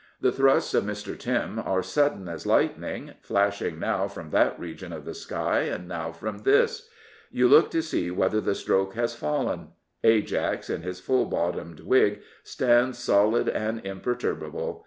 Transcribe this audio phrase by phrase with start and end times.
[0.19, 1.15] The thrusts of Mr.
[1.15, 6.39] Tim" are sudden as lightning, flashing now from that region of the sky, now from
[6.39, 6.89] this.
[7.31, 9.67] You look to see whether the stroke has fallen.
[10.03, 14.79] Ajax, in his full bottomed wig, stands solid and impei^yjfbable.